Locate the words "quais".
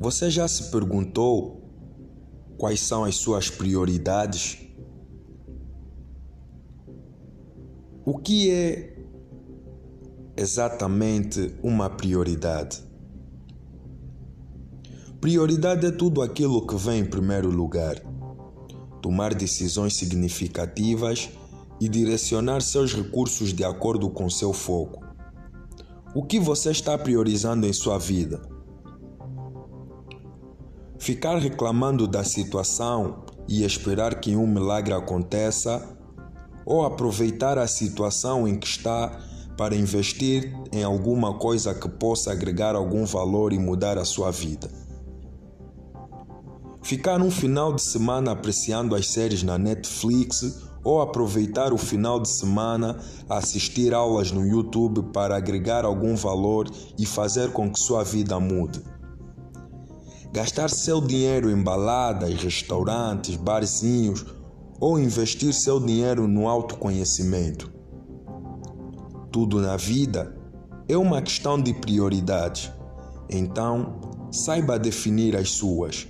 2.56-2.80